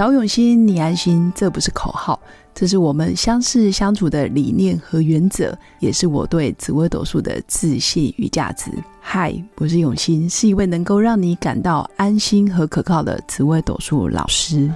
[0.00, 2.18] 找永新，你安心，这不是口号，
[2.54, 8.70] 这是我们相识相处的理念和原则，也是我对紫微斗数的自信与价值。
[8.98, 14.72] 嗨，我是永新，是一位能够让你感到安心和可靠的紫微斗数老师。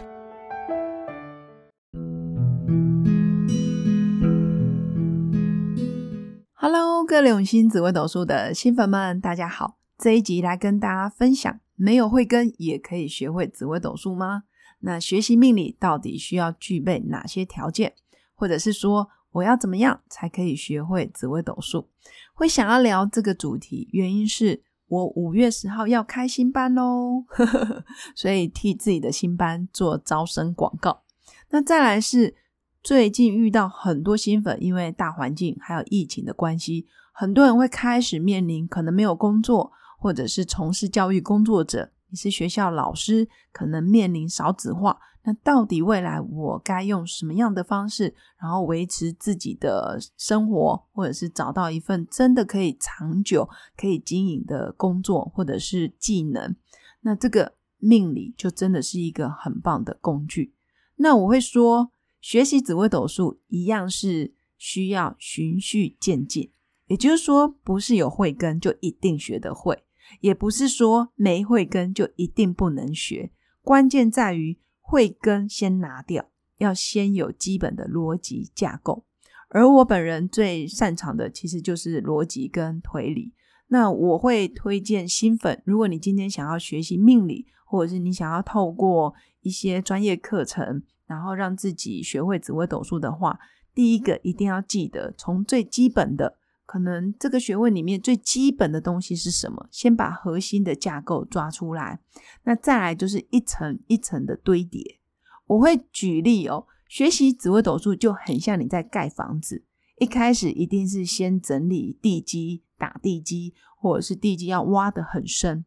[6.52, 9.79] Hello，各位永新紫微斗数的新粉们，大家好！
[9.97, 14.43] 这一集来跟大家分享，没有慧根也可以学会紫微斗数吗？
[14.84, 17.95] 那学习命理到底需要具备哪些条件？
[18.34, 21.88] 或者是说，我要怎么样才可以学会紫微斗数？
[22.34, 27.24] 会想要聊这个主题，原因是我五月十号要开新班喽，
[28.15, 31.02] 所以替自己的新班做招生广告。
[31.51, 32.35] 那再来是
[32.82, 41.93] 最近遇到很多新粉，因为大环境还有疫情的关系，很多人会开始面临可能没有工作，或者是从事教育工作者。
[42.14, 56.54] 你是学校老师，可能面临少子化，那到底未来我该用什么样的方式，然后维持自己的生活，或者是找到一份真的可以长久、可以经营的工作，或者是技能？
[57.01, 60.54] 那这个命理就真的是一个很棒的工具。
[60.95, 61.90] 那我会说，
[62.21, 66.53] 学习紫微斗数一样是需要循序渐进，
[66.87, 69.82] 也就是说，不是有慧根就一定学得会。
[70.21, 73.31] 也不是说没慧根就一定不能学，
[73.62, 79.05] 关键在于慧根先拿掉，要先有基本的逻辑架构。
[79.49, 83.33] 而我本人最擅长的其实就是逻辑跟推理。
[83.69, 93.39] 那我会推荐新粉，如果你今天想要学习命理，或者是你想要透过一些专业课程，然后让自己学会紫微斗数的话，
[93.75, 96.39] 第一个一定要记得从最基本的。
[96.66, 99.69] 可能这个学问里面最基本的东西是什么？
[99.70, 102.00] 先把核心的架构抓出来，
[102.44, 105.00] 那再来就是一层一层的堆叠。
[105.47, 109.65] 我会举例哦，学习紫微斗数就很像你在盖房子，
[109.99, 115.66] 一开始一定是先整理地基、打地基，或者是地基要挖得很深，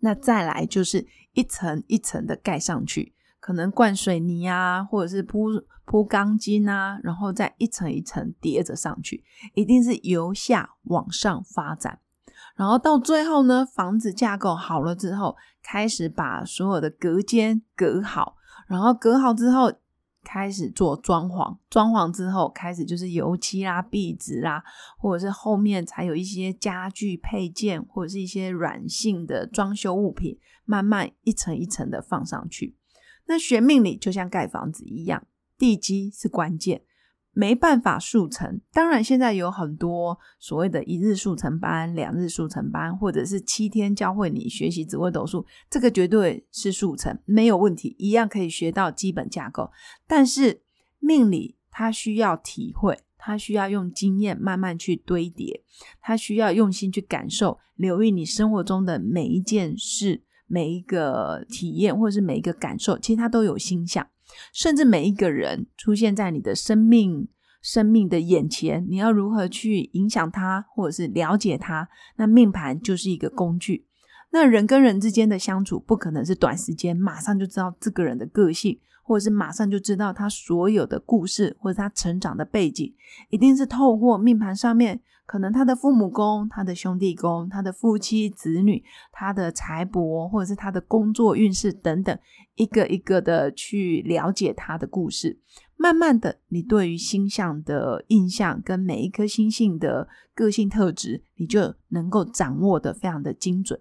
[0.00, 3.14] 那再来就是一层一层的盖上去。
[3.44, 5.48] 可能灌水泥啊，或者是铺
[5.84, 9.22] 铺钢筋啊，然后再一层一层叠着上去，
[9.52, 11.98] 一定是由下往上发展。
[12.56, 19.70] 然后到最后呢，房子架构好了之后，开始把所有的隔间隔好，然后隔好之后，
[20.22, 21.58] 开始做装潢。
[21.68, 24.64] 装潢之后，开始就是油漆啦、壁纸啦，
[24.96, 32.78] 或者是后面才有一些家具配件，或者是一些软性的装修物品，慢慢一层一层的放上去。
[33.26, 35.26] 那学命理就像盖房子一样，
[35.56, 36.82] 地基是关键，
[37.32, 38.60] 没办法速成。
[38.72, 49.70] 当然，现在有很多所谓的一日速成班、两日速成班，或者是七天教会你学习紫微斗数，这个绝对是速成，没有问题，一样可以学到基本架构。
[50.06, 50.62] 但是
[50.98, 55.62] 命理它需要体会，它需要用经验慢慢去堆叠，
[56.00, 60.23] 它需要用心去感受，留意你生活中的每一件事。
[60.46, 64.06] 每一个体验或者是每一个感受，其实它都有星象，
[64.52, 67.28] 甚至每一个人出现在你的生命
[67.62, 71.88] 生命的眼前，你要如何去影响他，或者是了解他？
[72.16, 73.86] 那命盘就是一个工具。
[74.34, 82.92] 那人跟人之间的相处，不可能是短时间马上就知道这个人的个性，或者是马上就知道他所有的故事，或者他成长的背景，
[83.30, 85.00] 一定是透过命盘上面。
[85.24, 92.18] 可能他的父母宫、他的兄弟宫、他的夫妻子女、他的财帛，或者是他的工作运势等等，
[92.56, 95.38] 一个一个的去了解他的故事。
[95.76, 103.80] 慢慢的，你对于星象的印象跟每一颗星星的个性特质，你就能够掌握的非常的精准。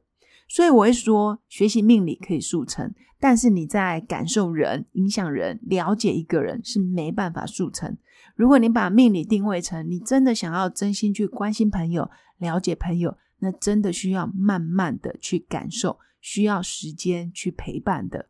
[0.53, 7.97] 所以我会说，学习命理可以速成，但是你在感受人、影响人、了解一个人是没办法速成。
[8.35, 18.29] 如果你把命理定位成你真的想要真心去关心朋友、了解朋友，那真的需要慢慢的去感受，需要时间去陪伴的。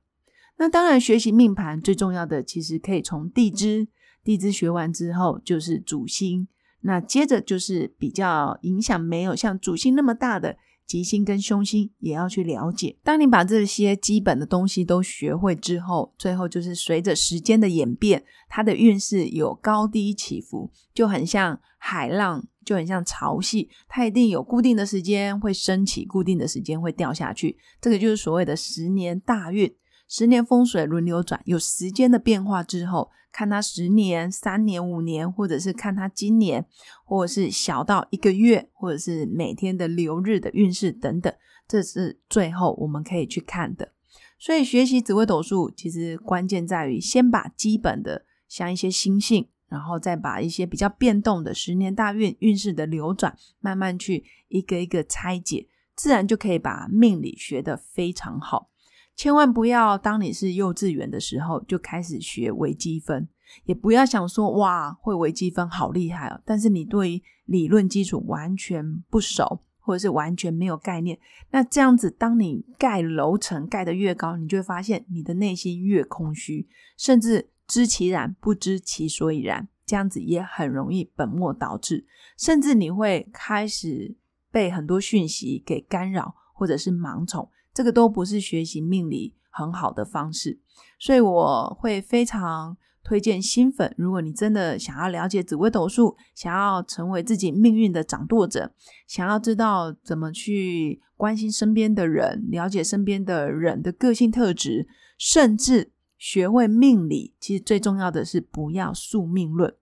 [0.56, 3.90] 那当然，学习命盘最重要的，其实可以从地支，
[4.24, 6.48] 地支学完之后就是主星，
[6.80, 10.56] 那接着就是比较影响没有像主星那么大的。
[10.86, 12.98] 吉星跟凶星也要去了解。
[13.04, 27.58] 当你把这些基本的东西都学会之后，最后就是随着时间的演变，它的运势有高低起伏，就很像海浪，就很像潮汐，它一定有固定的时间会升起，固定的时间会掉下去。
[27.82, 29.74] 这个就是所谓的十年大运。
[30.16, 36.68] 十年风水轮流转，有时间的变化之后，看他十年、三年、五年，或者是看他今年，
[37.04, 41.34] 或者是小到一个月，或者是每天的流日的运势等等，
[41.68, 43.94] 这是最后我们可以去看的。
[44.38, 58.70] 所以学习紫微斗数，其实关键在于先把基本的，像一些星性，然后再把一些比较变动的十年大运运势的流转，慢慢去一个一个拆解，自然就可以把命理学得非常好。
[59.16, 63.28] 千万不要当你是幼稚园的时候就开始学微积分，
[63.66, 71.20] 也不要想说哇会微积分好厉害哦，但是你对于理论基础完全不熟，或者是完全没有概念，
[71.52, 76.68] 那这样子当你盖楼层盖得越高，你就会发现你的内心越空虚，
[76.98, 82.06] 甚至知其然不知其所以然，这样子也很容易本末倒置，
[82.38, 84.16] 甚至你会开始
[84.52, 87.48] 被很多讯息给干扰，或者是盲从。
[87.74, 90.60] 这个都不是学习命理很好的方式，
[91.00, 93.94] 所以我会非常推荐新粉。
[93.98, 98.74] 如果你真的想要了解紫微斗数，想要成为自己命运的掌舵者，
[99.08, 104.88] 想要知道怎么去关心身边的人，了解身边的人的个性特质，
[105.18, 109.76] 甚至学会命理，其实最重要的是不要宿命论。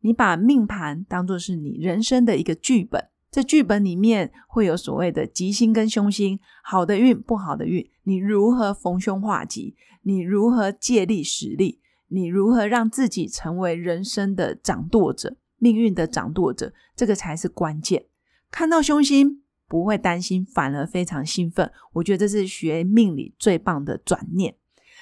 [0.00, 3.11] 你把命盘当做是你人生的一个剧本。
[3.32, 9.74] 这剧本里面会有所谓的吉星跟凶星，好的运、不好的运，你如何逢凶化吉？
[10.02, 11.80] 你如何借力使力？
[12.08, 16.74] 你如何让自己成为人生的掌舵者、命运的掌舵者？
[16.94, 18.04] 这个才是关键。
[18.50, 21.72] 看到凶星不会担心，反而非常兴奋。
[21.94, 24.56] 我觉得这是学命理最棒的转念。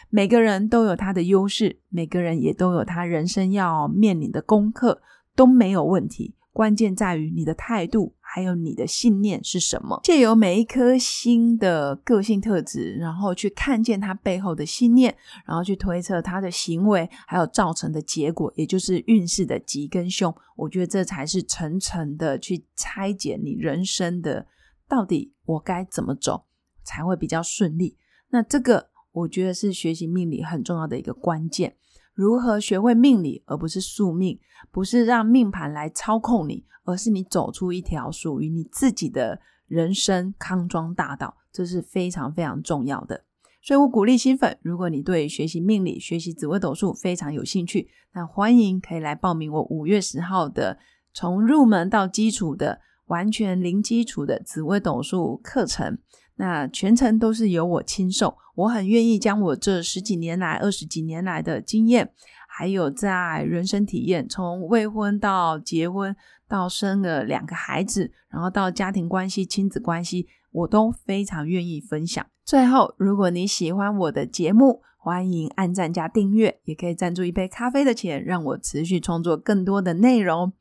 [0.09, 5.03] 每个人都有他的优势，每个人也都有他人生要面临的功课，
[5.35, 6.37] 都没有问题。
[6.53, 8.15] 关键在于你的态度。
[8.33, 10.01] 还有你的信念是什么？
[10.05, 15.13] 借由每一颗星的个性特质，然后去看见它背后的信念，
[15.45, 20.33] 然后去推测它的行为，还有造成的结果，也就是运势的吉跟凶。
[20.55, 24.47] 我觉得这才是层层的去拆解你人生的
[24.89, 26.45] 到底我该怎么走
[26.85, 27.97] 才会比较顺利。
[28.29, 31.75] 那这个我觉得是学习命理很重要的一个关键。
[32.21, 34.39] 如何学会命理，而不是宿命？
[34.71, 43.25] 不是让命盘来操控你，而是你走出一条属于你自己的人生康庄大道，这是非常非常重要的。
[43.63, 50.79] 所以我鼓励新粉，如果你对学习命理、学习紫微斗数非常有兴趣，那欢迎可以来报名我五月十号的
[51.15, 55.97] 从入门到基础的完全零基础的紫微斗数课程。
[56.41, 62.11] 那全程都是由我亲授，我很愿意将我这十几年来、二十几年来的经验，
[62.49, 66.17] 还有在人生体验，从未婚到结婚，
[66.49, 72.27] 到生了两个孩子，然后到家庭关系、亲子关系，我都非常愿意分享。
[72.43, 80.55] 最后，如果你喜欢我的节目，欢迎按赞加订阅，也可以赞助一杯咖啡的钱，让我持续创作更多的内容。